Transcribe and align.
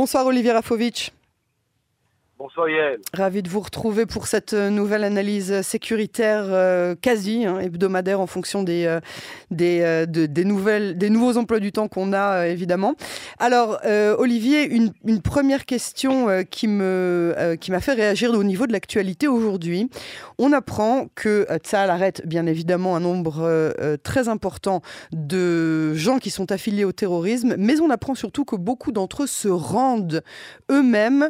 Bonsoir 0.00 0.24
Olivier 0.24 0.52
Rafovitch. 0.52 1.12
Bonsoir 2.40 2.70
Yael. 2.70 3.00
Ravi 3.12 3.42
de 3.42 3.50
vous 3.50 3.60
retrouver 3.60 4.06
pour 4.06 4.26
cette 4.26 4.54
euh, 4.54 4.70
nouvelle 4.70 5.04
analyse 5.04 5.60
sécuritaire 5.60 6.44
euh, 6.48 6.94
quasi 6.94 7.44
hein, 7.44 7.60
hebdomadaire 7.60 8.18
en 8.18 8.26
fonction 8.26 8.62
des, 8.62 8.86
euh, 8.86 10.06
des, 10.06 10.44
nouvelles, 10.46 10.96
des 10.96 11.10
nouveaux 11.10 11.36
emplois 11.36 11.60
du 11.60 11.70
temps 11.70 11.86
qu'on 11.86 12.14
a 12.14 12.46
évidemment. 12.46 12.94
Alors 13.38 13.78
Olivier, 14.18 14.64
une, 14.64 14.90
une, 15.04 15.20
première 15.20 15.66
question 15.66 16.28
qui 16.50 16.66
me 16.66 17.56
qui 17.60 17.70
m'a 17.70 17.80
fait 17.80 17.92
réagir 17.92 18.32
au 18.32 18.42
niveau 18.42 18.66
de 18.66 18.72
l'actualité 18.72 19.28
aujourd'hui. 19.28 19.90
On 20.38 20.54
apprend 20.54 21.08
que 21.14 21.46
Tzal 21.62 21.90
arrête 21.90 22.26
bien 22.26 22.46
évidemment 22.46 22.96
un 22.96 23.00
nombre 23.00 23.74
très 24.02 24.28
important 24.28 24.80
de 25.12 25.92
gens 25.94 26.18
qui 26.18 26.30
sont 26.30 26.52
affiliés 26.52 26.84
au 26.84 26.92
terrorisme, 26.92 27.54
mais 27.58 27.80
on 27.80 27.90
apprend 27.90 28.14
surtout 28.14 28.46
que 28.46 28.56
beaucoup 28.56 28.92
d'entre 28.92 29.24
eux 29.24 29.26
se 29.26 29.48
rendent 29.48 30.22
eux-mêmes 30.70 31.28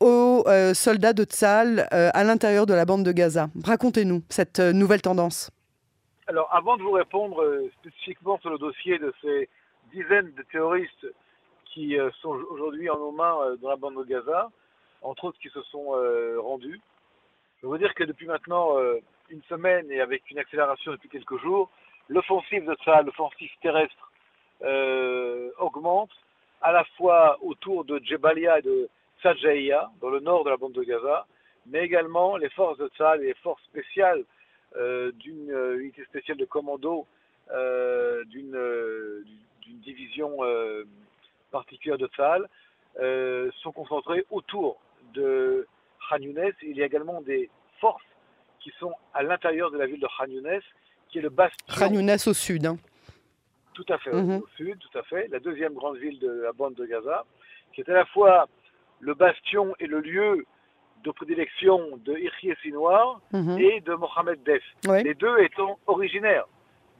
aux 0.00 0.44
euh, 0.46 0.72
soldats 0.74 1.12
de 1.12 1.24
Tzal 1.24 1.86
euh, 1.92 2.10
à 2.14 2.24
l'intérieur 2.24 2.66
de 2.66 2.74
la 2.74 2.84
bande 2.84 3.04
de 3.04 3.12
Gaza. 3.12 3.48
Racontez-nous 3.64 4.22
cette 4.28 4.58
euh, 4.58 4.72
nouvelle 4.72 5.02
tendance. 5.02 5.50
Alors, 6.26 6.48
avant 6.52 6.76
de 6.76 6.82
vous 6.82 6.92
répondre 6.92 7.44
spécifiquement 7.80 8.38
sur 8.38 8.50
le 8.50 8.58
dossier 8.58 8.98
de 8.98 9.12
ces 9.20 9.48
dizaines 9.92 10.32
de 10.34 10.42
terroristes 10.52 11.06
qui 11.66 11.96
sont 12.22 12.30
aujourd'hui 12.50 12.88
en 12.88 12.98
nos 12.98 13.10
mains 13.10 13.56
dans 13.60 13.68
la 13.68 13.76
bande 13.76 13.96
de 13.96 14.04
Gaza, 14.04 14.48
entre 15.02 15.24
autres 15.24 15.38
qui 15.40 15.48
se 15.48 15.60
sont 15.62 15.88
rendus, 16.38 16.80
je 17.60 17.66
veux 17.66 17.78
dire 17.78 17.92
que 17.94 18.04
depuis 18.04 18.26
maintenant 18.26 18.76
une 19.28 19.42
semaine 19.48 19.90
et 19.90 20.00
avec 20.00 20.30
une 20.30 20.38
accélération 20.38 20.92
depuis 20.92 21.08
quelques 21.08 21.40
jours, 21.40 21.68
l'offensive 22.08 22.64
de 22.64 22.74
Tzal, 22.74 23.06
l'offensive 23.06 23.50
terrestre, 23.60 24.12
augmente 25.58 26.12
à 26.62 26.70
la 26.70 26.84
fois 26.96 27.38
autour 27.42 27.84
de 27.84 27.98
Djebalia 28.04 28.60
et 28.60 28.62
de 28.62 28.88
Sajaïa, 29.22 29.90
dans 30.00 30.10
le 30.10 30.20
nord 30.20 30.44
de 30.44 30.50
la 30.50 30.56
bande 30.56 30.72
de 30.72 30.82
Gaza, 30.82 31.26
mais 31.66 31.84
également 31.84 32.36
les 32.36 32.50
forces 32.50 32.78
de 32.78 32.88
Tzal 32.96 33.22
et 33.22 33.28
les 33.28 33.34
forces 33.34 33.62
spéciales 33.64 34.24
euh, 34.76 35.12
d'une 35.12 35.50
euh, 35.50 35.80
unité 35.80 36.04
spéciale 36.04 36.36
de 36.36 36.44
commando 36.44 37.06
euh, 37.52 38.24
d'une 38.26 38.56
division 39.82 40.38
particulière 41.50 41.98
de 41.98 42.06
Tzal 42.08 42.46
sont 43.62 43.72
concentrées 43.72 44.24
autour 44.30 44.80
de 45.14 45.66
Khan 46.08 46.18
Younes. 46.18 46.52
Il 46.62 46.76
y 46.76 46.82
a 46.82 46.86
également 46.86 47.20
des 47.22 47.50
forces 47.80 48.04
qui 48.60 48.70
sont 48.78 48.92
à 49.14 49.22
l'intérieur 49.22 49.70
de 49.70 49.78
la 49.78 49.86
ville 49.86 50.00
de 50.00 50.06
Khan 50.06 50.26
Younes, 50.28 50.60
qui 51.08 51.18
est 51.18 51.22
le 51.22 51.30
bastion. 51.30 51.66
Khan 51.68 51.92
Younes 51.92 52.10
au 52.26 52.34
sud. 52.34 52.66
Hein. 52.66 52.76
Tout 53.74 53.86
à 53.88 53.98
fait, 53.98 54.12
mhm. 54.12 54.42
au 54.42 54.48
sud, 54.56 54.78
tout 54.78 54.98
à 54.98 55.02
fait. 55.04 55.28
La 55.28 55.40
deuxième 55.40 55.74
grande 55.74 55.96
ville 55.96 56.18
de 56.18 56.42
la 56.42 56.52
bande 56.52 56.74
de 56.74 56.84
Gaza, 56.84 57.24
qui 57.72 57.80
est 57.80 57.88
à 57.88 57.94
la 57.94 58.04
fois 58.06 58.48
le 59.00 59.14
bastion 59.14 59.74
et 59.80 59.86
le 59.86 60.00
lieu 60.00 60.46
de 61.02 61.10
prédilection 61.10 61.96
de 62.04 62.16
Irhi 62.16 62.54
Sinoir 62.62 63.20
mhm. 63.32 63.58
et 63.58 63.80
de 63.80 63.94
Mohamed 63.94 64.42
Def. 64.42 64.62
Les 65.02 65.14
deux 65.14 65.38
étant 65.38 65.78
originaires 65.86 66.46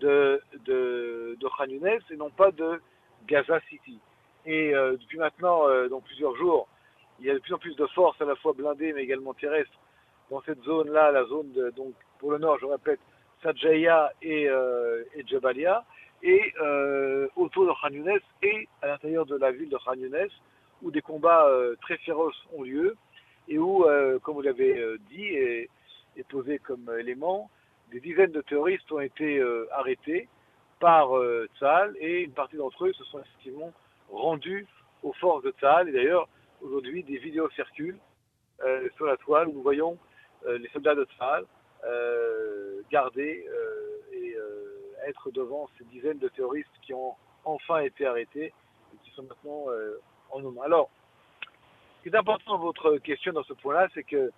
de, 0.01 0.41
de, 0.65 1.37
de 1.39 1.48
Khan 1.48 1.67
Younes 1.67 2.01
et 2.11 2.17
non 2.17 2.31
pas 2.31 2.51
de 2.51 2.81
Gaza 3.27 3.61
City. 3.69 3.98
Et 4.47 4.75
euh, 4.75 4.93
depuis 4.93 5.19
maintenant 5.19 5.69
euh, 5.69 5.89
donc 5.89 6.05
plusieurs 6.05 6.34
jours, 6.37 6.67
il 7.21 7.27
y 7.27 7.31
a 7.31 7.34
de 7.34 7.39
plus 7.39 7.53
en 7.53 7.59
plus 7.59 7.77
de 7.77 7.87
forces 7.89 8.21
à 8.23 8.25
la 8.25 8.34
fois 8.37 8.55
blindées 8.55 8.95
mais 8.95 9.03
également 9.03 9.34
terrestres 9.34 9.78
dans 10.31 10.41
cette 10.43 10.62
zone-là, 10.62 11.11
la 11.11 11.25
zone 11.27 11.53
de, 11.53 11.71
donc 11.71 11.93
pour 12.19 12.33
le 12.33 12.39
nord, 12.39 12.59
je 12.61 12.67
répète, 12.67 13.01
Sajaya 13.43 14.12
et, 14.23 14.48
euh, 14.48 15.03
et 15.15 15.27
Jabalia, 15.27 15.84
et 16.23 16.53
autour 17.37 17.67
de 17.67 17.73
Khan 17.81 17.89
Younes 17.91 18.21
et 18.43 18.69
à 18.83 18.89
l'intérieur 18.89 19.27
de 19.27 19.37
la 19.37 19.51
ville 19.51 19.69
de 19.69 19.77
Khan 19.78 19.95
Younes, 19.95 20.28
où 20.83 20.91
des 20.91 21.03
combats 21.03 21.47
euh, 21.47 21.77
très 21.83 21.98
féroces 21.98 22.42
ont 22.53 22.62
lieu 22.62 22.97
et 23.48 23.59
où, 23.59 23.84
euh, 23.84 24.19
comme 24.20 24.34
vous 24.34 24.42
l'avez 24.42 24.78
euh, 24.78 24.98
dit 25.09 25.25
et, 25.25 25.69
posé 26.28 26.59
comme 26.59 26.91
élément, 26.98 27.50
des 27.91 28.00
dizaines 28.00 28.31
de 28.31 28.42
terroristes 28.42 28.92
ont 28.92 29.00
été 29.00 29.43
arrêtés 29.72 30.28
par 30.81 31.09
Tzal 31.56 31.97
et 31.99 32.25
une 32.25 32.32
partie 32.32 32.56
d'entre 32.56 32.84
eux 32.84 32.93
se 32.93 33.03
sont 33.05 33.21
effectivement 33.21 33.72
rendus 34.10 34.66
aux 35.03 35.15
forces 35.15 35.43
de 35.44 35.50
Tzal. 35.53 35.88
Et 35.88 35.93
d'ailleurs, 35.93 36.28
aujourd'hui, 36.60 37.03
des 37.05 37.16
vidéos 37.16 37.49
circulent 37.53 37.99
sur 38.97 39.06
la 39.06 39.16
toile 39.16 39.49
où 39.49 39.53
nous 39.55 39.62
voyons 39.62 39.97
les 40.47 40.69
soldats 40.75 40.94
de 40.94 41.06
Tzal 41.16 41.47
garder 42.91 43.47
et 44.12 44.37
être 45.06 45.31
devant 45.31 45.71
ces 45.78 45.84
dizaines 45.84 46.19
de 46.19 46.28
terroristes 46.28 46.69
qui 46.82 46.93
ont 46.93 47.15
enfin 47.44 47.78
été 47.78 48.05
arrêtés 48.05 48.53
et 48.93 48.97
qui 49.03 49.10
sont 49.12 49.22
maintenant 49.22 49.69
alors, 50.63 50.91
ce 51.99 52.03
qui 52.03 52.15
est 52.15 52.19
important 52.19 52.53
dans 52.53 52.59
votre 52.59 52.97
question 52.99 53.33
dans 53.33 53.43
ce 53.45 53.53
point-là, 53.53 53.89
c'est 53.95 54.05
que 54.05 54.31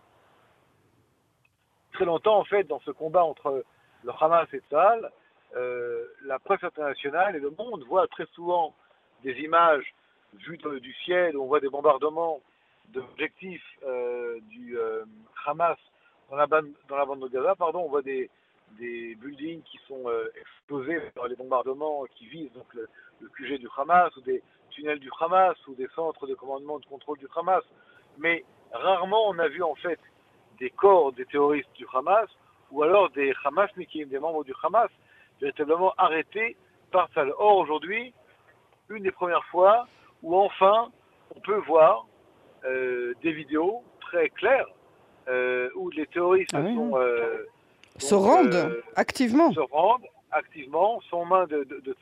très 1.92 2.04
longtemps, 2.04 2.38
en 2.38 2.44
fait, 2.44 2.64
dans 2.64 2.80
ce 2.80 2.90
combat 2.90 3.24
entre 3.24 3.64
le 4.04 4.12
Hamas 4.20 4.48
et 4.52 4.60
Tzal, 4.68 5.10
euh, 5.54 6.06
la 6.24 6.38
presse 6.38 6.64
internationale 6.64 7.36
et 7.36 7.40
le 7.40 7.50
monde 7.50 7.84
voient 7.84 8.06
très 8.08 8.26
souvent 8.34 8.74
des 9.22 9.38
images 9.40 9.94
vues 10.34 10.58
du 10.80 10.94
ciel 11.04 11.36
où 11.36 11.42
on 11.42 11.46
voit 11.46 11.60
des 11.60 11.68
bombardements 11.68 12.40
d'objectifs 12.88 13.62
euh, 13.84 14.40
du 14.48 14.78
euh, 14.78 15.04
Hamas 15.46 15.78
dans 16.30 16.36
la, 16.36 16.46
bande, 16.46 16.72
dans 16.88 16.96
la 16.96 17.04
bande 17.04 17.20
de 17.20 17.28
Gaza, 17.28 17.54
pardon, 17.54 17.80
on 17.80 17.88
voit 17.90 18.02
des, 18.02 18.30
des 18.78 19.14
buildings 19.16 19.62
qui 19.62 19.78
sont 19.86 20.04
explosés 20.40 20.98
par 21.14 21.28
les 21.28 21.36
bombardements 21.36 22.06
qui 22.14 22.26
visent 22.26 22.52
donc 22.52 22.72
le, 22.72 22.88
le 23.20 23.28
QG 23.28 23.58
du 23.58 23.68
Hamas 23.76 24.16
ou 24.16 24.22
des, 24.22 24.42
tunnels 24.82 24.98
du 24.98 25.10
Hamas 25.20 25.56
ou 25.68 25.74
des 25.74 25.88
centres 25.94 26.26
de 26.26 26.34
commandement 26.34 26.78
de 26.78 26.86
contrôle 26.86 27.18
du 27.18 27.26
Hamas, 27.36 27.62
mais 28.18 28.44
rarement 28.72 29.28
on 29.28 29.38
a 29.38 29.48
vu 29.48 29.62
en 29.62 29.74
fait 29.76 29.98
des 30.58 30.70
corps 30.70 31.12
des 31.12 31.24
terroristes 31.26 31.72
du 31.74 31.86
Hamas 31.92 32.28
ou 32.70 32.82
alors 32.82 33.10
des 33.10 33.32
Hamasnikim, 33.44 34.08
des 34.08 34.18
membres 34.18 34.44
du 34.44 34.54
Hamas, 34.62 34.90
véritablement 35.40 35.92
arrêtés 35.98 36.56
par 36.90 37.08
ça. 37.14 37.24
Or 37.38 37.58
aujourd'hui, 37.58 38.12
une 38.88 39.02
des 39.02 39.10
premières 39.10 39.44
fois 39.46 39.86
où 40.22 40.36
enfin 40.36 40.90
on 41.34 41.40
peut 41.40 41.60
voir 41.66 42.06
euh, 42.64 43.14
des 43.22 43.32
vidéos 43.32 43.82
très 44.00 44.28
claires 44.30 44.68
euh, 45.28 45.68
où 45.76 45.90
les 45.90 46.06
terroristes 46.06 46.50
ah 46.54 46.62
sont, 46.62 46.96
euh, 46.96 47.46
se 47.98 48.14
rendent 48.14 48.82
activement. 48.96 49.52
Se 49.52 49.60
rendent 49.60 50.06
activement, 50.30 51.00
sont 51.02 51.18
aux 51.18 51.24
mains 51.24 51.46
de, 51.46 51.64
de, 51.64 51.80
de 51.80 51.96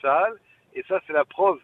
et 0.74 0.84
ça 0.88 1.00
c'est 1.06 1.12
la 1.12 1.24
preuve 1.24 1.58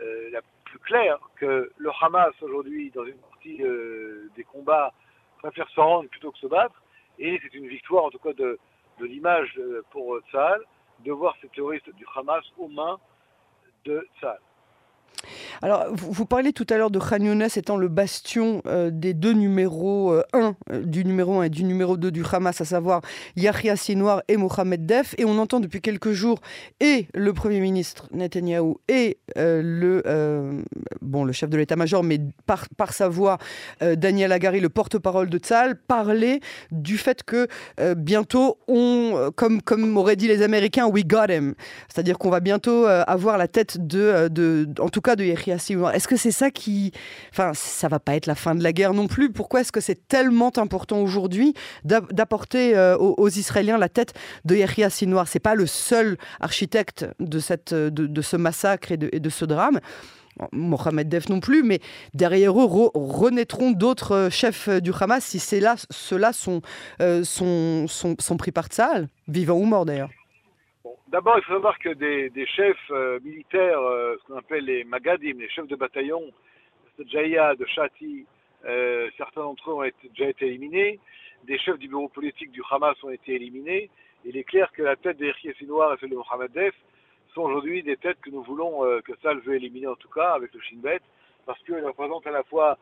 euh, 0.00 0.30
la 0.30 0.40
plus 0.64 0.78
claire 0.80 1.18
que 1.36 1.70
le 1.76 1.90
Hamas 2.00 2.34
aujourd'hui, 2.42 2.90
dans 2.90 3.04
une 3.04 3.18
partie 3.18 3.62
euh, 3.62 4.28
des 4.36 4.44
combats, 4.44 4.92
préfère 5.38 5.68
se 5.70 5.80
rendre 5.80 6.08
plutôt 6.08 6.32
que 6.32 6.38
se 6.38 6.46
battre. 6.46 6.82
Et 7.18 7.40
c'est 7.42 7.54
une 7.54 7.68
victoire, 7.68 8.04
en 8.04 8.10
tout 8.10 8.18
cas, 8.18 8.32
de, 8.32 8.58
l'image 9.00 9.54
euh, 9.58 9.82
pour 9.90 10.18
Tsahal, 10.30 10.60
de 11.00 11.12
voir 11.12 11.36
ces 11.40 11.48
terroristes 11.48 11.90
du 11.94 12.06
Hamas 12.14 12.44
aux 12.58 12.68
mains 12.68 12.98
de 13.84 14.06
Tsahal. 14.18 14.40
Alors, 15.62 15.86
vous, 15.92 16.26
parlez 16.26 16.52
tout 16.52 16.66
à 16.70 16.76
l'heure 16.76 16.90
de 16.90 16.98
Khan 16.98 17.18
Younes 17.18 17.48
étant 17.56 17.76
le 17.76 17.88
bastion 17.88 18.62
euh, 18.66 18.90
des 18.92 19.14
deux 19.14 19.32
numéros 19.32 20.14
1, 20.32 20.38
euh, 20.38 20.52
euh, 20.72 20.82
du 20.82 21.04
numéro 21.04 21.40
1 21.40 21.44
et 21.44 21.48
du 21.48 21.64
numéro 21.64 21.96
2 21.96 22.10
du 22.10 22.22
Hamas, 22.30 22.60
à 22.60 22.64
savoir 22.64 23.00
Yahya 23.36 23.76
Sinwar 23.76 24.22
et 24.28 24.36
Mohamed 24.36 24.86
Def. 24.86 25.14
Et 25.18 25.24
on 25.24 25.38
entend 25.38 25.60
depuis 25.60 25.80
quelques 25.80 26.12
jours 26.12 26.40
et 26.80 27.08
le 27.14 27.32
Premier 27.32 27.60
ministre 27.60 28.08
Netanyahou 28.12 28.80
et 28.88 29.18
le, 29.36 30.02
bon, 31.00 31.24
le 31.24 31.32
chef 31.32 31.50
de 31.50 31.56
l'état-major, 31.56 32.02
mais 32.02 32.20
par, 32.46 32.66
par 32.76 32.92
sa 32.92 33.08
voix, 33.08 33.38
Daniel 33.80 34.32
Agari, 34.32 34.60
le 34.60 34.68
porte-parole 34.68 35.28
de 35.28 35.38
Tzal, 35.38 35.76
parler 35.76 36.40
du 36.70 36.98
fait 36.98 37.22
que 37.22 37.48
bientôt, 37.94 38.58
on, 38.68 39.30
comme, 39.34 39.62
comme 39.62 39.96
auraient 39.96 40.16
dit 40.16 40.28
les 40.28 40.42
Américains, 40.42 40.86
we 40.86 41.04
got 41.04 41.26
him. 41.28 41.54
C'est-à-dire 41.88 42.18
qu'on 42.18 42.30
va 42.30 42.40
bientôt 42.40 42.86
avoir 42.86 43.38
la 43.38 43.48
tête 43.48 43.86
de, 43.86 44.28
de, 44.28 44.68
en 44.80 44.88
tout 44.88 45.00
cas 45.06 45.16
de 45.16 45.24
Yahya 45.24 45.56
est-ce 45.94 46.08
que 46.08 46.16
c'est 46.16 46.32
ça 46.32 46.50
qui... 46.50 46.92
Enfin, 47.30 47.52
ça 47.54 47.86
va 47.86 48.00
pas 48.00 48.16
être 48.16 48.26
la 48.26 48.34
fin 48.34 48.54
de 48.54 48.62
la 48.62 48.72
guerre 48.72 48.92
non 48.92 49.06
plus? 49.06 49.30
Pourquoi 49.30 49.60
est-ce 49.60 49.70
que 49.70 49.80
c'est 49.80 50.08
tellement 50.08 50.52
important 50.56 51.00
aujourd'hui 51.00 51.54
d'apporter 51.84 52.76
euh, 52.76 52.96
aux, 52.96 53.28
Israéliens 53.28 53.78
la 53.78 53.88
tête 53.88 54.14
de 54.44 54.56
Yahya 54.56 54.90
Sinwar 54.90 55.28
C'est 55.28 55.38
pas 55.38 55.54
le 55.54 55.66
seul 55.66 56.16
architecte 56.40 57.06
de, 57.20 57.38
cette, 57.38 57.72
de, 57.72 58.22
ce 58.22 58.36
massacre 58.36 58.90
et 58.90 58.96
de, 58.96 59.30
ce 59.30 59.44
drame. 59.44 59.80
Mohamed 60.52 61.08
Def 61.08 61.28
non 61.28 61.40
plus, 61.40 61.62
mais 61.62 61.80
derrière 62.12 62.60
eux 62.60 62.90
renaîtront 62.94 63.70
d'autres 63.70 64.12
euh, 64.12 64.30
chefs 64.30 64.68
du 64.68 64.90
Hamas 64.98 65.24
si 65.24 65.38
ceux-là 65.38 66.32
sont, 66.32 66.60
euh, 67.00 67.24
sont, 67.24 67.86
sont, 67.88 68.36
pris 68.36 68.52
par 68.52 68.66
Tzahal, 68.66 69.08
vivants 69.28 69.56
ou 69.56 69.64
morts 69.64 69.86
d'ailleurs. 69.86 70.10
D'abord, 71.16 71.38
il 71.38 71.44
faut 71.44 71.54
savoir 71.54 71.78
que 71.78 71.94
des, 71.94 72.46
chefs 72.46 72.90
euh, 72.90 73.18
militaires, 73.24 73.80
euh, 73.80 74.18
ce 74.20 74.26
qu'on 74.26 74.36
appelle 74.36 74.66
les 74.66 74.84
Magadim, 74.84 75.38
les 75.38 75.48
chefs 75.48 75.66
de 75.66 75.74
bataillon 75.74 76.20
de 76.98 77.08
Jaya, 77.08 77.54
de 77.54 77.64
Shati, 77.64 78.26
euh, 78.66 79.08
certains 79.16 79.40
d'entre 79.40 79.70
eux 79.70 79.74
ont 79.76 80.08
déjà 80.10 80.28
été 80.28 80.48
éliminés. 80.48 81.00
Des 81.44 81.56
chefs 81.56 81.78
du 81.78 81.88
bureau 81.88 82.08
politique 82.08 82.50
du 82.50 82.60
Hamas 82.70 83.02
ont 83.02 83.08
été 83.08 83.34
éliminés. 83.34 83.88
Il 84.26 84.36
est 84.36 84.44
clair 84.44 84.70
que 84.72 84.82
la 84.82 84.94
tête 84.94 85.16
d'Erki 85.16 85.54
Sinoir 85.56 85.94
et 85.94 85.96
celle 86.00 86.10
de 86.10 86.16
Mohamed 86.16 86.52
Def 86.52 86.74
sont 87.32 87.44
aujourd'hui 87.44 87.82
des 87.82 87.96
têtes 87.96 88.20
que 88.20 88.28
nous 88.28 88.42
voulons, 88.42 88.82
que 89.02 89.12
Sal 89.22 89.38
veut 89.38 89.54
éliminer 89.54 89.86
en 89.86 89.96
tout 89.96 90.10
cas, 90.10 90.32
avec 90.32 90.52
le 90.52 90.60
Shin 90.60 90.80
Bet. 90.82 91.00
parce 91.46 91.58
qu'elle 91.62 91.86
représente 91.86 92.26
à 92.26 92.30
la 92.30 92.42
fois 92.42 92.76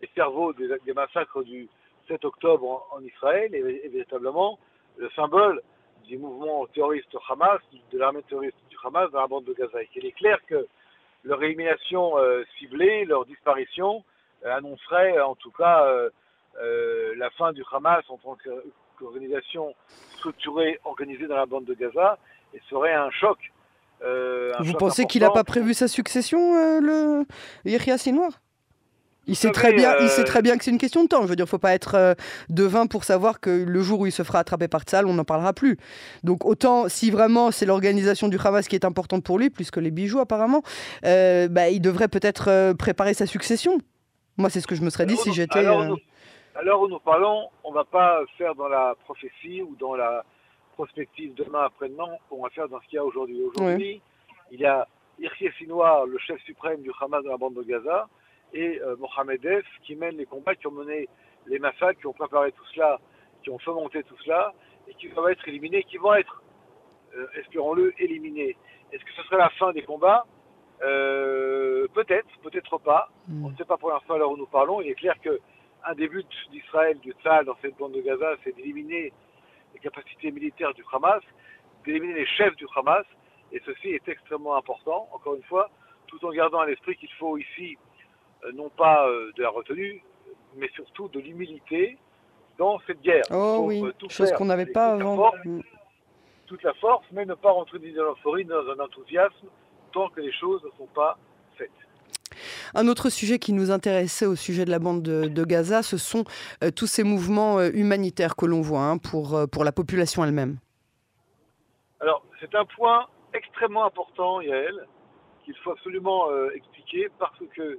les 0.00 0.08
cerveaux 0.14 0.52
des, 0.52 0.92
massacres 0.94 1.42
du 1.42 1.68
7 2.06 2.24
octobre 2.24 2.86
en, 2.92 3.02
Israël 3.02 3.52
et, 3.52 3.88
véritablement 3.88 4.60
le 4.96 5.10
symbole 5.16 5.60
du 6.06 6.18
mouvement 6.18 6.66
terroriste 6.74 7.14
Hamas, 7.28 7.60
de 7.92 7.98
l'armée 7.98 8.22
terroriste 8.28 8.56
du 8.68 8.76
Hamas 8.82 9.10
dans 9.10 9.20
la 9.20 9.26
bande 9.26 9.44
de 9.44 9.52
Gaza. 9.52 9.82
Et 9.82 9.88
il 9.96 10.06
est 10.06 10.12
clair 10.12 10.38
que 10.46 10.66
leur 11.24 11.42
élimination 11.42 12.18
euh, 12.18 12.44
ciblée, 12.58 13.04
leur 13.04 13.24
disparition, 13.26 14.02
euh, 14.44 14.56
annoncerait 14.56 15.20
en 15.20 15.34
tout 15.34 15.50
cas 15.50 15.84
euh, 15.84 17.14
la 17.16 17.30
fin 17.30 17.52
du 17.52 17.62
Hamas 17.70 18.04
en 18.08 18.16
tant 18.18 18.36
qu'organisation 18.98 19.74
structurée, 20.16 20.80
organisée 20.84 21.26
dans 21.26 21.36
la 21.36 21.46
bande 21.46 21.64
de 21.64 21.74
Gaza, 21.74 22.18
et 22.54 22.60
serait 22.68 22.94
un 22.94 23.10
choc. 23.10 23.38
Vous 24.60 24.72
pensez 24.74 25.04
qu'il 25.04 25.20
n'a 25.20 25.30
pas 25.30 25.44
prévu 25.44 25.74
sa 25.74 25.86
succession, 25.86 26.80
le 26.80 27.24
Yahya 27.64 27.98
Sinoir 27.98 28.32
il 29.26 29.36
sait, 29.36 29.50
très 29.50 29.72
bien, 29.72 29.96
il 30.00 30.08
sait 30.08 30.24
très 30.24 30.42
bien 30.42 30.56
que 30.56 30.64
c'est 30.64 30.70
une 30.70 30.78
question 30.78 31.04
de 31.04 31.08
temps. 31.08 31.22
Je 31.22 31.28
veux 31.28 31.36
dire, 31.36 31.44
il 31.44 31.46
ne 31.46 31.50
faut 31.50 31.58
pas 31.58 31.74
être 31.74 32.16
devin 32.48 32.86
pour 32.86 33.04
savoir 33.04 33.40
que 33.40 33.50
le 33.50 33.82
jour 33.82 34.00
où 34.00 34.06
il 34.06 34.12
se 34.12 34.22
fera 34.22 34.40
attraper 34.40 34.68
par 34.68 34.82
Tzal, 34.82 35.06
on 35.06 35.14
n'en 35.14 35.24
parlera 35.24 35.52
plus. 35.52 35.76
Donc 36.24 36.44
autant, 36.44 36.88
si 36.88 37.10
vraiment 37.10 37.50
c'est 37.50 37.66
l'organisation 37.66 38.28
du 38.28 38.38
Hamas 38.42 38.66
qui 38.66 38.74
est 38.74 38.84
importante 38.84 39.22
pour 39.22 39.38
lui, 39.38 39.50
plus 39.50 39.70
que 39.70 39.80
les 39.80 39.90
bijoux 39.90 40.20
apparemment, 40.20 40.62
bah, 41.02 41.68
il 41.68 41.80
devrait 41.80 42.08
peut-être 42.08 42.72
préparer 42.74 43.14
sa 43.14 43.26
succession. 43.26 43.78
Moi, 44.36 44.48
c'est 44.48 44.60
ce 44.60 44.66
que 44.66 44.74
je 44.74 44.82
me 44.82 44.90
serais 44.90 45.06
dit 45.06 45.16
si 45.16 45.32
j'étais. 45.32 45.58
Alors, 45.58 45.98
alors, 46.56 46.82
où 46.82 46.88
nous 46.88 46.98
parlons, 46.98 47.48
on 47.62 47.70
ne 47.70 47.74
va 47.74 47.84
pas 47.84 48.20
faire 48.36 48.54
dans 48.54 48.68
la 48.68 48.94
prophétie 49.04 49.62
ou 49.62 49.76
dans 49.78 49.94
la 49.94 50.24
prospective 50.74 51.34
demain 51.34 51.64
après-demain, 51.64 52.08
on 52.30 52.42
va 52.42 52.50
faire 52.50 52.68
dans 52.68 52.80
ce 52.80 52.86
qu'il 52.86 52.96
y 52.96 52.98
a 52.98 53.04
aujourd'hui. 53.04 53.40
Aujourd'hui, 53.42 54.00
il 54.50 54.60
y 54.60 54.66
a 54.66 54.88
Irsi 55.20 55.46
Sinoir, 55.58 56.06
le 56.06 56.18
chef 56.18 56.40
suprême 56.42 56.80
du 56.80 56.90
Hamas 57.00 57.22
dans 57.22 57.30
la 57.30 57.36
bande 57.36 57.54
de 57.54 57.62
Gaza, 57.62 58.08
et 58.52 58.80
euh, 58.80 58.96
Mohamed 58.96 59.40
F, 59.42 59.66
qui 59.84 59.94
mènent 59.94 60.16
les 60.16 60.26
combats, 60.26 60.54
qui 60.54 60.66
ont 60.66 60.72
mené 60.72 61.08
les 61.46 61.58
massacres, 61.58 62.00
qui 62.00 62.06
ont 62.06 62.12
préparé 62.12 62.52
tout 62.52 62.64
cela, 62.74 62.98
qui 63.42 63.50
ont 63.50 63.58
fomenté 63.58 64.02
tout 64.02 64.16
cela, 64.24 64.52
et 64.88 64.94
qui 64.94 65.08
vont 65.08 65.28
être 65.28 65.46
éliminés, 65.48 65.84
qui 65.84 65.96
vont 65.98 66.14
être, 66.14 66.42
euh, 67.16 67.26
espérons-le, 67.36 67.94
éliminés. 68.02 68.56
Est-ce 68.92 69.04
que 69.04 69.12
ce 69.12 69.22
serait 69.22 69.38
la 69.38 69.50
fin 69.50 69.72
des 69.72 69.82
combats? 69.82 70.26
Euh, 70.82 71.86
peut-être, 71.94 72.28
peut-être 72.42 72.78
pas. 72.78 73.10
Hmm. 73.28 73.46
On 73.46 73.50
ne 73.50 73.56
sait 73.56 73.64
pas 73.64 73.76
pour 73.76 73.90
l'instant 73.90 74.14
à 74.14 74.18
l'heure 74.18 74.32
où 74.32 74.36
nous 74.36 74.46
parlons. 74.46 74.80
Il 74.80 74.88
est 74.88 74.94
clair 74.94 75.14
qu'un 75.20 75.94
des 75.94 76.08
buts 76.08 76.24
d'Israël, 76.50 76.98
du 76.98 77.12
Tzal, 77.22 77.44
dans 77.44 77.56
cette 77.62 77.76
bande 77.76 77.92
de 77.92 78.00
Gaza, 78.00 78.34
c'est 78.42 78.54
d'éliminer 78.56 79.12
les 79.74 79.80
capacités 79.80 80.30
militaires 80.30 80.74
du 80.74 80.84
Hamas, 80.92 81.22
d'éliminer 81.84 82.14
les 82.14 82.26
chefs 82.26 82.56
du 82.56 82.66
Hamas. 82.74 83.06
Et 83.52 83.60
ceci 83.64 83.88
est 83.88 84.08
extrêmement 84.08 84.56
important, 84.56 85.08
encore 85.12 85.34
une 85.34 85.42
fois, 85.42 85.70
tout 86.06 86.24
en 86.24 86.30
gardant 86.30 86.60
à 86.60 86.66
l'esprit 86.66 86.96
qu'il 86.96 87.12
faut 87.14 87.36
ici 87.36 87.76
non 88.54 88.70
pas 88.70 89.06
euh, 89.08 89.30
de 89.36 89.42
la 89.42 89.50
retenue, 89.50 90.02
mais 90.56 90.68
surtout 90.74 91.08
de 91.08 91.20
l'humilité 91.20 91.98
dans 92.58 92.78
cette 92.86 93.00
guerre. 93.02 93.24
Oh 93.30 93.62
oui, 93.64 93.82
chose 94.08 94.32
qu'on 94.32 94.46
n'avait 94.46 94.66
pas 94.66 94.92
avant. 94.92 95.32
Hmm. 95.44 95.60
toute 96.46 96.62
la 96.62 96.74
force, 96.74 97.04
mais 97.12 97.24
ne 97.24 97.34
pas 97.34 97.52
rentrer 97.52 97.78
dans 97.78 98.04
l'euphorie, 98.04 98.44
dans 98.44 98.68
un 98.70 98.84
enthousiasme, 98.84 99.46
tant 99.92 100.08
que 100.10 100.20
les 100.20 100.32
choses 100.32 100.62
ne 100.64 100.70
sont 100.76 100.88
pas 100.94 101.16
faites. 101.56 101.70
Un 102.74 102.88
autre 102.88 103.10
sujet 103.10 103.38
qui 103.38 103.52
nous 103.52 103.70
intéressait 103.70 104.26
au 104.26 104.36
sujet 104.36 104.64
de 104.64 104.70
la 104.70 104.78
bande 104.78 105.02
de, 105.02 105.44
Gaza, 105.44 105.82
ce 105.82 105.96
sont 105.96 106.24
euh, 106.62 106.70
tous 106.70 106.86
ces 106.86 107.02
mouvements 107.02 107.58
euh, 107.58 107.70
humanitaires 107.72 108.36
que 108.36 108.46
l'on 108.46 108.60
voit 108.60 108.82
hein, 108.82 108.98
pour, 108.98 109.34
euh, 109.34 109.46
pour 109.46 109.64
la 109.64 109.72
population 109.72 110.24
elle-même. 110.24 110.58
Alors, 112.00 112.24
c'est 112.40 112.54
un 112.54 112.64
point 112.64 113.06
extrêmement 113.34 113.84
important, 113.84 114.40
Yael, 114.40 114.86
qu'il 115.44 115.54
faut 115.56 115.72
absolument 115.72 116.28
expliquer 116.54 117.08
parce 117.18 117.38
que 117.54 117.78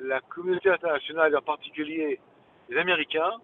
la 0.00 0.20
communauté 0.20 0.70
internationale, 0.70 1.36
en 1.36 1.42
particulier 1.42 2.20
les 2.68 2.78
Américains, 2.78 3.38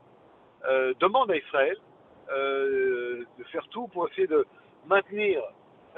demandent 1.00 1.30
à 1.30 1.36
Israël 1.36 1.76
de 2.28 3.44
faire 3.50 3.66
tout 3.68 3.88
pour 3.88 4.08
essayer 4.08 4.26
de 4.26 4.46
maintenir 4.86 5.42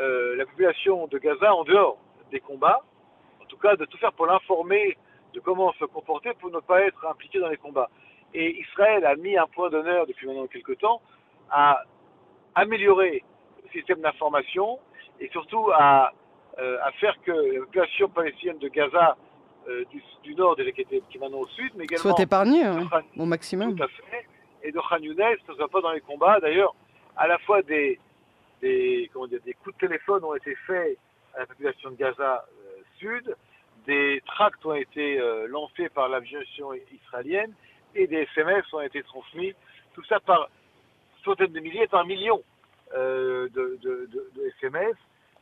euh, 0.01 0.37
la 0.37 0.47
population 0.47 1.07
de 1.07 1.19
Gaza 1.19 1.55
en 1.55 1.65
dehors 1.65 1.99
des 2.31 2.41
combats, 2.41 2.81
en 3.43 3.45
tout 3.45 3.59
cas 3.59 3.77
de 3.77 3.85
tout 3.85 3.99
faire 3.99 4.13
pour 4.13 4.27
l'informer 4.27 4.97
de 5.35 5.41
comment 5.41 5.73
se 5.75 5.85
comporter 5.85 6.33
pour 6.41 6.51
ne 6.51 6.61
pas 6.61 6.81
être 6.83 7.07
impliqué 7.07 7.39
dans 7.39 7.49
les 7.49 7.59
combats. 7.59 7.91
Et 8.33 8.59
Israël 8.61 9.05
a 9.05 9.17
mis 9.17 9.37
un 9.37 9.47
point 9.47 9.69
d'honneur 9.69 10.07
depuis 10.07 10.27
maintenant 10.27 10.47
quelques 10.47 10.79
temps 10.79 11.03
à 11.51 11.83
améliorer 12.55 13.23
le 13.65 13.71
système 13.71 14.01
d'information 14.01 14.79
et 15.21 15.29
surtout 15.29 15.71
à, 15.75 16.13
euh, 16.59 16.79
à, 16.83 16.91
faire 16.93 17.21
que 17.23 17.31
la 17.31 17.61
population 17.61 18.09
palestinienne 18.09 18.59
de 18.59 18.69
Gaza 18.69 19.17
euh, 19.69 19.85
du, 20.23 20.35
nord, 20.35 20.57
déjà 20.57 20.73
qui, 20.73 21.19
maintenant 21.19 21.39
au 21.41 21.47
sud, 21.49 21.73
mais 21.77 21.85
également 21.85 22.03
soit 22.03 22.21
épargnée 22.21 22.65
hein, 22.65 22.89
au 23.17 23.25
maximum. 23.25 23.77
Tout 23.77 23.85
à 23.85 23.89
fait. 23.89 24.27
Et 24.63 24.73
de 24.73 24.79
Khan 24.79 24.99
Younes 24.99 25.17
ne 25.17 25.55
soit 25.55 25.69
pas 25.69 25.81
dans 25.81 25.93
les 25.93 26.01
combats. 26.01 26.41
D'ailleurs, 26.41 26.75
à 27.17 27.27
la 27.27 27.39
fois 27.39 27.63
des, 27.63 27.99
des, 28.61 29.11
comment 29.13 29.27
dire, 29.27 29.41
des 29.45 29.55
coups 29.55 29.75
de 29.77 29.87
téléphone 29.87 30.25
ont 30.25 30.35
été 30.35 30.55
faits 30.67 30.99
à 31.35 31.41
la 31.41 31.47
population 31.47 31.91
de 31.91 31.97
Gaza 31.97 32.45
euh, 32.49 32.83
Sud, 32.99 33.37
des 33.87 34.23
tracts 34.27 34.65
ont 34.65 34.75
été 34.75 35.19
euh, 35.19 35.47
lancés 35.49 35.89
par 35.89 36.09
l'aviation 36.09 36.73
israélienne 36.93 37.53
et 37.95 38.07
des 38.07 38.29
SMS 38.35 38.65
ont 38.73 38.81
été 38.81 39.03
transmis, 39.03 39.55
tout 39.95 40.05
ça 40.05 40.21
par 40.21 40.49
centaines 41.25 41.53
de 41.53 41.61
milliers, 41.61 41.87
par 41.89 42.07
millions 42.07 42.43
euh, 42.95 43.49
de, 43.51 43.79
de, 43.83 44.09
de, 44.13 44.53
SMS. 44.59 44.97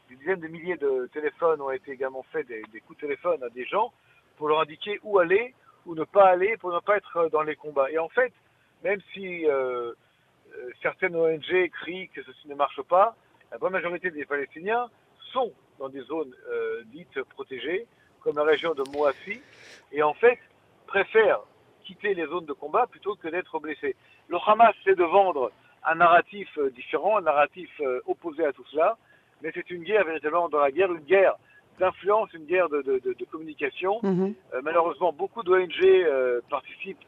Des 0.09 0.17
dizaines 0.17 0.41
de 0.41 0.49
milliers 0.49 0.77
de 0.77 1.09
téléphones 1.13 1.61
ont 1.61 1.71
été 1.71 1.93
également 1.93 2.25
faits, 2.33 2.49
des, 2.49 2.63
des, 2.73 2.81
coups 2.81 2.99
de 3.01 3.07
téléphone 3.07 3.43
à 3.45 3.49
des 3.51 3.65
gens 3.67 3.93
pour 4.41 4.49
leur 4.49 4.61
indiquer 4.61 4.99
où 5.03 5.19
aller, 5.19 5.55
ou 5.85 5.95
ne 5.95 6.05
pas 6.05 6.31
aller, 6.31 6.57
pour 6.57 6.73
ne 6.73 6.81
pas 6.81 6.97
être 6.97 7.29
dans 7.31 7.43
les 7.43 7.57
combats. 7.57 7.91
Et 7.91 7.99
en 7.99 8.09
fait, 8.09 8.33
même 8.83 8.99
si 9.13 9.47
euh, 9.47 9.93
certaines 10.81 11.15
ONG 11.15 11.69
crient 11.69 12.09
que 12.09 12.23
ceci 12.23 12.49
ne 12.49 12.55
marche 12.55 12.81
pas. 12.81 13.15
La 13.53 13.59
bonne 13.59 13.73
majorité 13.73 14.11
des 14.11 14.25
Palestiniens 14.25 14.89
sont 15.31 15.53
dans 15.79 15.91
des 15.91 16.01
zones 16.01 16.35
euh, 16.49 16.83
dites 16.87 17.23
protégées, 17.25 17.87
comme 18.21 18.37
la 18.37 18.45
région 18.45 18.73
de 18.73 18.83
Moassi, 18.91 19.43
et 19.93 20.03
en 20.03 20.15
fait 20.15 20.39
préfèrent 20.87 21.43
quitter 21.85 22.15
les 22.15 22.25
zones 22.25 22.47
de 22.47 22.55
combat 22.55 22.87
plutôt 22.87 23.17
que 23.17 23.29
d'être 23.29 23.59
blessés. 23.59 23.95
Le 24.29 24.39
Hamas 24.47 24.75
c'est 24.85 24.97
de 24.97 25.05
vendre 25.05 25.53
un 25.85 25.97
narratif 25.97 26.49
euh, 26.57 26.71
différent, 26.71 27.19
un 27.19 27.23
narratif 27.33 27.71
opposé 28.07 28.47
à 28.47 28.55
tout 28.55 28.65
cela, 28.71 28.97
mais 29.43 29.51
c'est 29.53 29.69
une 29.71 29.83
guerre 29.83 30.07
véritablement 30.07 30.49
dans 30.49 30.61
la 30.61 30.71
guerre, 30.71 30.91
une 30.91 31.05
guerre 31.05 31.37
d'influence, 31.81 32.33
une 32.33 32.47
guerre 32.47 32.69
de, 32.69 33.25
communication. 33.31 33.99
Mhm. 34.03 34.35
malheureusement, 34.63 35.13
beaucoup 35.13 35.43
d'ONG 35.43 35.81
participent 36.49 37.05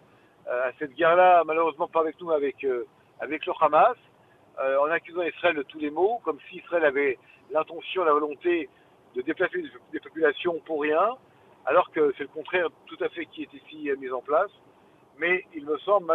à 0.49 0.71
cette 0.79 0.95
guerre-là, 0.95 1.45
malheureusement 1.47 1.87
pas 1.87 2.01
avec 2.01 2.21
nous, 2.21 2.29
mais 2.29 2.35
avec 2.35 2.67
avec 3.23 3.47
le 3.47 3.53
Hamas, 3.61 3.97
euh, 4.61 4.79
en 4.79 4.91
accusant 4.91 5.23
Israël 5.23 5.57
de 5.57 5.63
tous 5.63 5.79
les 5.79 5.91
maux, 5.91 6.21
comme 6.25 6.39
si 6.51 6.59
Israël 6.59 6.85
avait 6.85 7.19
l'intention, 7.51 8.05
la 8.05 8.13
volonté 8.13 8.69
de 9.15 9.23
déplacer 9.23 9.65
des 9.93 10.01
populations 10.01 10.59
pour 10.67 10.83
rien, 10.83 11.17
alors 11.67 11.91
que 11.93 12.13
c'est 12.19 12.25
le 12.25 12.29
contraire 12.29 12.69
tout 12.87 13.03
à 13.03 13.09
fait 13.11 13.27
qui 13.27 13.43
est 13.43 13.55
ici 13.55 13.91
mis 13.99 14.11
en 14.11 14.21
place. 14.21 14.51
Mais 15.19 15.45
il 15.55 15.65
me 15.65 15.79
semble 15.79 16.13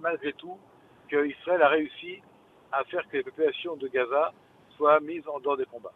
malgré 0.00 0.32
tout 0.34 0.56
qu'Israël 1.08 1.62
a 1.62 1.68
réussi 1.68 2.22
à 2.70 2.84
faire 2.84 3.06
que 3.08 3.16
les 3.16 3.24
populations 3.24 3.76
de 3.76 3.88
Gaza 3.88 4.32
soient 4.76 5.00
mises 5.00 5.26
en 5.26 5.40
dehors 5.40 5.56
des 5.56 5.64
combats. 5.64 5.94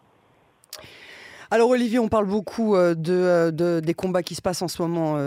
Alors 1.52 1.68
Olivier, 1.68 1.98
on 1.98 2.08
parle 2.08 2.24
beaucoup 2.24 2.76
euh, 2.76 2.94
euh, 3.10 3.50
de, 3.50 3.80
des 3.80 3.92
combats 3.92 4.22
qui 4.22 4.34
se 4.34 4.40
passent 4.40 4.62
en 4.62 4.68
ce 4.68 4.80
moment 4.80 5.18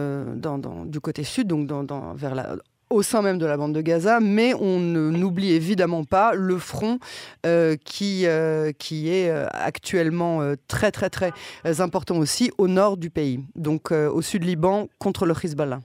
du 0.86 1.00
côté 1.00 1.24
sud, 1.24 1.46
donc 1.46 1.70
vers 2.16 2.34
la, 2.34 2.56
au 2.90 3.04
sein 3.04 3.22
même 3.22 3.38
de 3.38 3.46
la 3.46 3.58
bande 3.58 3.74
de 3.74 3.82
Gaza, 3.82 4.20
mais 4.20 4.56
on 4.56 4.80
n'oublie 4.80 5.54
évidemment 5.54 6.04
pas 6.04 6.34
le 6.34 6.58
front 6.58 6.98
euh, 7.46 7.76
qui, 7.86 8.26
euh, 8.26 8.72
qui 8.72 9.14
est 9.14 9.30
euh, 9.30 9.46
actuellement 9.52 10.40
très 10.68 10.92
très 10.92 11.12
très 11.12 11.32
important 11.80 12.18
aussi 12.18 12.52
au 12.58 12.68
nord 12.68 12.98
du 12.98 13.12
pays, 13.12 13.42
donc 13.56 13.92
au 13.92 14.22
sud 14.24 14.46
Liban 14.46 14.88
contre 14.98 15.28
le 15.28 15.34
Hezbollah. 15.34 15.82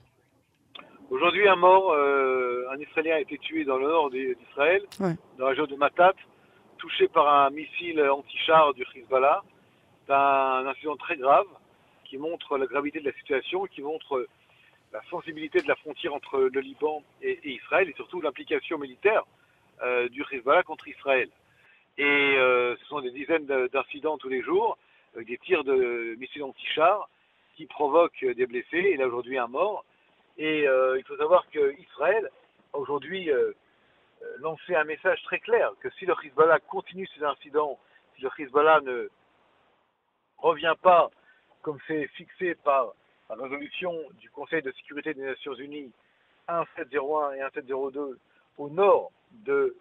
Aujourd'hui, 1.11 1.47
un 1.47 1.55
mort, 1.55 1.93
un 1.93 2.77
Israélien 2.79 3.17
a 3.17 3.19
été 3.19 3.37
tué 3.37 3.63
dans 3.63 3.77
le 3.77 3.87
nord 3.87 4.09
d'Israël, 4.09 4.81
dans 4.99 5.45
la 5.45 5.49
région 5.49 5.67
de 5.67 5.75
Matat, 5.75 6.13
touché 6.79 7.07
par 7.09 7.27
un 7.27 7.51
missile 7.51 8.01
anti-char 8.09 8.73
du 8.73 8.83
Hezbollah. 8.95 9.43
Un 10.13 10.67
incident 10.67 10.97
très 10.97 11.15
grave 11.15 11.47
qui 12.03 12.17
montre 12.17 12.57
la 12.57 12.65
gravité 12.65 12.99
de 12.99 13.05
la 13.05 13.13
situation, 13.13 13.65
qui 13.65 13.81
montre 13.81 14.27
la 14.91 15.01
sensibilité 15.09 15.61
de 15.61 15.67
la 15.69 15.75
frontière 15.75 16.13
entre 16.13 16.37
le 16.37 16.59
Liban 16.59 17.01
et, 17.21 17.39
Israël 17.45 17.87
et 17.87 17.93
surtout 17.93 18.19
l'implication 18.19 18.77
militaire 18.77 19.23
euh, 19.81 20.09
du 20.09 20.25
Hezbollah 20.29 20.63
contre 20.63 20.89
Israël. 20.89 21.29
Et 21.97 22.03
euh, 22.03 22.75
ce 22.75 22.85
sont 22.87 22.99
des 22.99 23.11
dizaines 23.11 23.45
d'incidents 23.45 24.17
tous 24.17 24.27
les 24.27 24.41
jours, 24.41 24.77
avec 25.15 25.27
des 25.27 25.37
tirs 25.37 25.63
de 25.63 26.15
missiles 26.19 26.43
anti-chars 26.43 27.09
qui 27.55 27.65
provoquent 27.65 28.25
des 28.25 28.45
blessés, 28.45 28.77
et 28.77 28.97
là 28.97 29.07
aujourd'hui 29.07 29.37
un 29.37 29.47
mort. 29.47 29.85
Et 30.37 30.67
euh, 30.67 30.97
il 30.97 31.05
faut 31.05 31.15
savoir 31.15 31.47
qu'Israël 31.51 32.29
a 32.73 32.77
aujourd'hui 32.77 33.29
lancé 34.39 34.75
un 34.75 34.83
message 34.83 35.23
très 35.23 35.39
clair, 35.39 35.71
que 35.79 35.89
si 35.91 36.05
le 36.05 36.15
Hezbollah 36.21 36.59
continue 36.59 37.07
ces 37.15 37.23
incidents, 37.23 37.79
si 38.17 38.23
le 38.23 38.29
Hezbollah 38.37 38.81
ne 38.81 39.09
revient 40.41 40.75
pas 40.81 41.09
comme 41.61 41.77
c'est 41.87 42.07
fixé 42.07 42.55
par 42.55 42.93
la 43.29 43.35
résolution 43.35 43.93
du 44.19 44.29
Conseil 44.29 44.61
de 44.61 44.71
sécurité 44.71 45.13
des 45.13 45.21
Nations 45.21 45.53
Unies 45.53 45.91
1701 46.49 47.33
et 47.33 47.41
1702 47.41 48.19
au 48.57 48.69
nord 48.69 49.11
euh, 49.47 49.73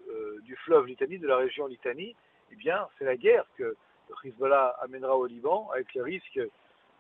du 0.43 0.57
fleuve 0.57 0.87
Litanie, 0.87 1.19
de 1.19 1.26
la 1.26 1.38
région 1.38 1.67
Litanie, 1.67 2.14
eh 2.52 2.57
bien, 2.57 2.87
c'est 2.99 3.05
la 3.05 3.17
guerre 3.17 3.45
que 3.57 3.76
Hezbollah 4.25 4.76
amènera 4.83 5.17
au 5.17 5.26
Liban 5.26 5.69
avec 5.73 5.93
les 5.95 6.02
risques 6.02 6.40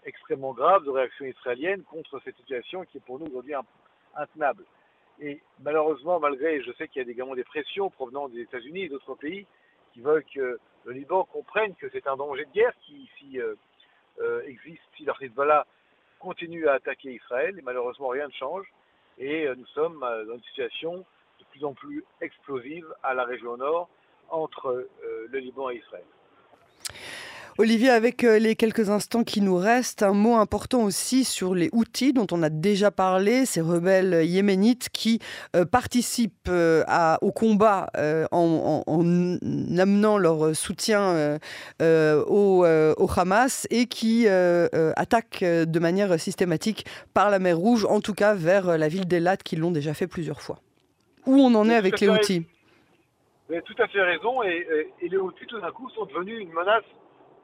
extrêmement 0.04 0.52
graves 0.52 0.84
de 0.84 0.90
réaction 0.90 1.26
israélienne 1.26 1.82
contre 1.84 2.20
cette 2.24 2.36
situation 2.36 2.84
qui 2.84 2.98
est 2.98 3.04
pour 3.04 3.18
nous 3.18 3.26
aujourd'hui 3.26 3.54
intenable. 4.14 4.64
Et 5.20 5.40
malheureusement, 5.60 6.18
malgré, 6.18 6.62
je 6.62 6.72
sais 6.72 6.88
qu'il 6.88 7.02
y 7.02 7.06
a 7.06 7.10
également 7.10 7.34
des 7.34 7.44
pressions 7.44 7.90
provenant 7.90 8.28
des 8.28 8.40
États-Unis 8.40 8.84
et 8.84 8.88
d'autres 8.88 9.14
pays 9.16 9.46
qui 9.92 10.00
veulent 10.00 10.24
que 10.34 10.58
le 10.84 10.92
Liban 10.92 11.24
comprenne 11.24 11.74
que 11.74 11.88
c'est 11.90 12.06
un 12.06 12.16
danger 12.16 12.44
de 12.46 12.52
guerre 12.52 12.72
qui 12.86 13.40
euh, 13.40 13.54
euh, 14.20 14.42
existe 14.46 14.82
si 14.96 15.04
le 15.04 15.12
Hezbollah 15.20 15.66
continue 16.18 16.68
à 16.68 16.74
attaquer 16.74 17.14
Israël. 17.14 17.58
Et 17.58 17.62
malheureusement, 17.62 18.08
rien 18.08 18.26
ne 18.26 18.32
change. 18.32 18.66
Et 19.18 19.46
euh, 19.46 19.54
nous 19.54 19.66
sommes 19.66 20.00
dans 20.00 20.34
une 20.34 20.42
situation 20.44 21.04
de 21.38 21.44
plus 21.50 21.64
en 21.64 21.74
plus 21.74 22.04
explosive 22.20 22.86
à 23.02 23.14
la 23.14 23.24
région 23.24 23.56
nord 23.56 23.88
entre 24.28 24.88
le 25.28 25.38
Liban 25.38 25.70
et 25.70 25.76
Israël. 25.76 26.04
Olivier, 27.58 27.90
avec 27.90 28.24
euh, 28.24 28.38
les 28.38 28.54
quelques 28.56 28.90
instants 28.90 29.24
qui 29.24 29.40
nous 29.40 29.56
restent, 29.56 30.02
un 30.02 30.12
mot 30.12 30.36
important 30.36 30.82
aussi 30.84 31.24
sur 31.24 31.54
les 31.54 31.68
outils 31.72 32.12
dont 32.12 32.26
on 32.32 32.42
a 32.42 32.48
déjà 32.48 32.90
parlé, 32.90 33.44
ces 33.44 33.60
rebelles 33.60 34.24
yéménites 34.24 34.88
qui 34.90 35.18
euh, 35.56 35.64
participent 35.64 36.48
euh, 36.48 36.84
au 37.20 37.32
combat 37.32 37.90
en, 38.30 38.82
amenant 39.78 40.18
leur 40.18 40.54
soutien 40.54 41.38
au, 41.80 42.64
Hamas 43.16 43.66
et 43.70 43.86
qui 43.86 44.26
attaquent 44.28 45.44
de 45.44 45.78
manière 45.78 46.18
systématique 46.18 46.86
par 47.12 47.30
la 47.30 47.38
mer 47.38 47.58
Rouge, 47.58 47.84
en 47.84 48.00
tout 48.00 48.14
cas 48.14 48.34
vers 48.34 48.78
la 48.78 48.88
ville 48.88 49.06
d'Elat, 49.06 49.36
qui 49.36 49.56
l'ont 49.56 49.70
déjà 49.70 49.94
fait 49.94 50.06
plusieurs 50.06 50.40
fois. 50.40 50.60
Où 51.26 51.34
on 51.34 51.54
en 51.54 51.68
est 51.68 51.74
avec 51.74 52.00
les 52.00 52.08
outils? 52.08 52.46
Vous 53.48 53.54
avez 53.54 53.62
tout 53.62 53.74
à 53.78 53.88
fait 53.88 54.02
raison, 54.02 54.42
et, 54.42 54.66
et 55.02 55.08
les 55.08 55.18
outils 55.18 55.46
tout 55.46 55.60
d'un 55.60 55.72
coup 55.72 55.90
sont 55.90 56.06
devenus 56.06 56.40
une 56.40 56.52
menace 56.52 56.84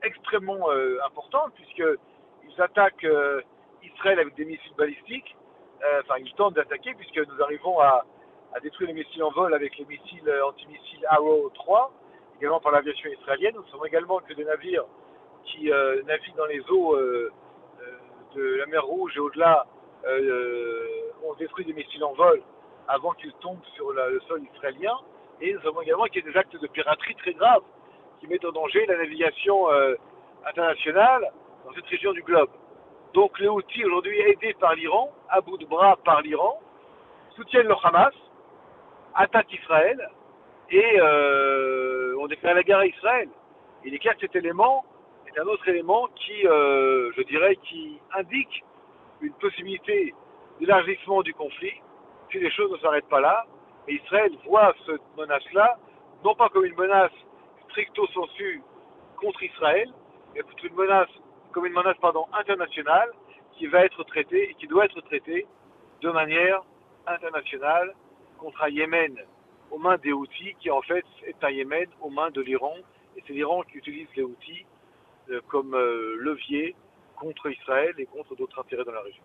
extrêmement 0.07 0.71
euh, 0.71 0.99
importante 1.07 1.53
puisqu'ils 1.55 2.63
attaquent 2.63 3.05
euh, 3.05 3.43
Israël 3.83 4.19
avec 4.19 4.35
des 4.35 4.45
missiles 4.45 4.75
balistiques. 4.77 5.37
Euh, 5.85 6.01
enfin, 6.03 6.15
ils 6.19 6.33
tentent 6.35 6.55
d'attaquer 6.55 6.95
puisque 6.95 7.19
nous 7.19 7.43
arrivons 7.43 7.79
à, 7.81 8.05
détruire 8.63 8.89
les 8.89 8.95
missiles 8.95 9.23
en 9.23 9.31
vol 9.33 9.53
avec 9.53 9.77
les 9.77 9.85
missiles 9.85 10.33
antimissiles 10.49 11.05
Arrow 11.11 11.51
3, 11.51 11.93
également 12.41 12.59
par 12.59 12.73
l'aviation 12.73 13.11
israélienne. 13.11 13.55
Nous 13.55 13.67
savons 13.71 13.85
également 13.85 14.19
que 14.21 14.33
des 14.33 14.47
navires 14.47 14.87
qui 15.45 15.71
naviguent 16.07 16.37
dans 16.37 16.47
les 16.47 16.63
eaux 16.71 16.97
de 16.97 18.55
la 18.57 18.65
mer 18.65 18.83
Rouge 18.83 19.13
et 19.15 19.21
au-delà 19.21 19.67
ont 21.23 21.35
détruit 21.35 21.67
des 21.67 21.75
missiles 21.75 22.03
en 22.03 22.15
vol 22.15 22.41
avant 22.89 23.13
qu'ils 23.13 23.35
tombent 23.43 23.65
sur 23.75 23.93
le 23.93 24.19
sol 24.27 24.41
israélien. 24.55 24.97
Et 25.43 25.53
nous 25.53 25.61
savons 25.61 25.83
également 25.83 26.05
qu'il 26.05 26.25
y 26.25 26.27
a 26.27 26.33
des 26.33 26.39
actes 26.39 26.59
de 26.59 26.67
piraterie 26.69 27.15
très 27.17 27.35
graves 27.35 27.63
qui 28.21 28.27
met 28.27 28.45
en 28.45 28.53
danger 28.53 28.87
la 28.87 28.97
navigation 28.97 29.71
euh, 29.71 29.95
internationale 30.47 31.31
dans 31.65 31.73
cette 31.75 31.87
région 31.87 32.13
du 32.13 32.23
globe. 32.23 32.51
Donc 33.15 33.39
les 33.41 33.49
Houthis, 33.49 33.85
aujourd'hui 33.85 34.19
aidés 34.21 34.55
par 34.61 34.75
l'Iran, 34.75 35.11
à 35.29 35.41
bout 35.41 35.57
de 35.57 35.67
bras 35.67 35.97
par 36.05 36.23
l'Iran, 36.23 36.61
soutiennent 37.35 37.69
le 37.69 37.75
Hamas, 37.83 38.15
attaquent 39.15 39.53
Israël 39.53 40.11
et 40.71 41.01
euh, 41.01 42.17
on 42.21 42.27
déclare 42.27 42.55
la 42.55 42.63
guerre 42.63 42.79
à 42.79 42.87
Israël. 42.87 43.29
Il 43.85 43.95
est 43.95 43.99
clair 43.99 44.15
que 44.15 44.21
cet 44.23 44.37
élément 44.37 44.85
est 45.27 45.39
un 45.41 45.45
autre 45.45 45.69
élément 45.69 46.09
qui, 46.17 46.47
euh, 46.47 47.11
je 47.17 47.23
dirais, 47.23 47.57
qui 47.57 47.99
indique 48.15 48.65
une 49.21 49.33
possibilité 49.35 50.15
d'élargissement 50.61 51.23
du 51.23 51.33
conflit 51.35 51.81
si 52.31 52.39
les 52.39 52.51
choses 52.51 52.73
ne 52.73 52.79
s'arrêtent 52.79 53.09
pas 53.09 53.21
là. 53.21 53.45
Et 53.89 53.95
Israël 53.95 54.33
voit 54.45 54.75
cette 54.85 55.01
menace-là 55.17 55.77
non 56.25 56.35
pas 56.35 56.49
comme 56.49 56.65
une 56.65 56.75
menace 56.75 57.13
stricto 57.77 58.07
sensu 58.07 58.63
contre 59.21 59.43
Israël, 59.43 59.93
mais 60.35 60.41
une 60.65 60.75
menace, 60.75 61.11
comme 61.53 61.67
une 61.67 61.75
menace 61.75 61.99
pardon, 62.01 62.25
internationale 62.33 63.11
qui 63.53 63.67
va 63.67 63.85
être 63.85 64.03
traitée 64.05 64.51
et 64.51 64.55
qui 64.55 64.67
doit 64.67 64.87
être 64.87 65.01
traitée 65.03 65.47
de 66.01 66.11
manière 66.11 66.63
internationale 67.07 67.95
contre 68.39 68.63
un 68.63 68.71
Yémen 68.71 69.15
aux 69.71 69.79
mains 69.79 69.99
des 69.99 70.13
Houthis, 70.13 70.55
qui 70.59 70.71
en 70.71 70.81
fait 70.81 71.05
est 71.27 71.37
un 71.45 71.51
Yémen 71.51 71.87
aux 72.01 72.09
mains 72.09 72.31
de 72.31 72.41
l'Iran. 72.41 72.77
Et 73.15 73.23
c'est 73.27 73.35
l'Iran 73.35 73.63
qui 73.63 73.77
utilise 73.77 74.09
les 74.17 74.23
Houthis 74.23 74.65
euh, 75.29 75.43
comme 75.49 75.75
euh, 75.75 76.17
levier 76.19 76.75
contre 77.17 77.51
Israël 77.51 77.95
et 77.99 78.07
contre 78.07 78.37
d'autres 78.37 78.59
intérêts 78.59 78.85
dans 78.85 78.93
la 78.93 79.03
région. 79.03 79.23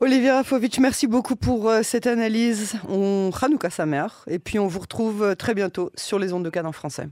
Olivier 0.00 0.30
Rafovitch, 0.30 0.78
merci 0.78 1.08
beaucoup 1.08 1.34
pour 1.34 1.68
euh, 1.68 1.82
cette 1.82 2.06
analyse. 2.06 2.80
On 2.88 3.30
Hanouka 3.42 3.68
sa 3.68 3.84
mère 3.84 4.24
et 4.28 4.38
puis 4.38 4.60
on 4.60 4.68
vous 4.68 4.78
retrouve 4.78 5.24
euh, 5.24 5.34
très 5.34 5.54
bientôt 5.54 5.90
sur 5.96 6.20
les 6.20 6.32
ondes 6.32 6.44
de 6.44 6.50
Cannes 6.50 6.66
en 6.66 6.72
français. 6.72 7.08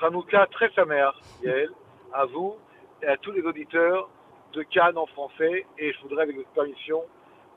Hanouka 0.00 0.46
très 0.46 0.70
sa 0.70 0.86
mère, 0.86 1.20
Yael, 1.44 1.68
à 2.14 2.24
vous 2.24 2.54
et 3.02 3.06
à 3.06 3.18
tous 3.18 3.32
les 3.32 3.42
auditeurs 3.42 4.08
de 4.54 4.62
Cannes 4.62 4.96
en 4.96 5.04
français. 5.04 5.66
Et 5.76 5.92
je 5.92 6.00
voudrais, 6.00 6.22
avec 6.22 6.36
votre 6.36 6.48
permission, 6.52 7.02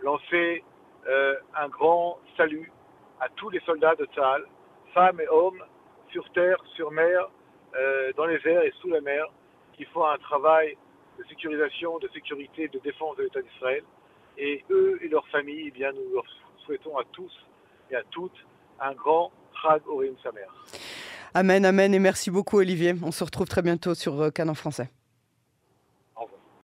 lancer 0.02 0.62
euh, 1.08 1.36
un 1.56 1.70
grand 1.70 2.20
salut 2.36 2.70
à 3.22 3.30
tous 3.38 3.50
les 3.50 3.62
soldats 3.62 3.96
de 3.96 4.04
Tzahal, 4.08 4.44
femmes 4.94 5.22
et 5.22 5.28
hommes, 5.30 5.64
sur 6.12 6.30
terre, 6.34 6.58
sur 6.76 6.92
mer, 6.92 7.30
dans 8.18 8.26
les 8.26 8.40
airs 8.46 8.62
et 8.62 8.74
sous 8.82 8.90
la 8.90 9.02
mer, 9.02 9.26
qui 9.78 9.86
font 9.86 10.06
un 10.06 10.18
travail 10.18 10.78
de 11.18 11.24
sécurisation, 11.30 11.98
de 11.98 12.10
sécurité, 12.10 12.68
de 12.68 12.80
défense 12.80 13.16
de 13.16 13.24
l'État 13.24 13.42
d'Israël. 13.42 13.84
Et 14.38 14.64
eux 14.70 15.00
et 15.02 15.08
leurs 15.08 15.28
familles, 15.30 15.66
eh 15.68 15.72
bien, 15.72 15.92
nous 15.92 16.14
leur 16.14 16.26
souhaitons 16.66 16.98
à 16.98 17.04
tous 17.12 17.32
et 17.92 17.96
à 17.96 18.04
toutes 18.12 18.38
un 18.80 18.94
grand 18.94 19.32
Chag 19.62 19.82
Orim 19.88 20.16
Samer. 20.24 20.48
Amen, 21.34 21.66
amen, 21.66 21.94
et 21.94 22.00
merci 22.00 22.30
beaucoup 22.30 22.58
Olivier. 22.58 22.94
On 23.04 23.12
se 23.12 23.24
retrouve 23.24 23.48
très 23.48 23.62
bientôt 23.62 23.96
sur 23.96 24.22
euh, 24.22 24.30
Cannes 24.30 24.50
en 24.50 24.56
français. 24.56 24.90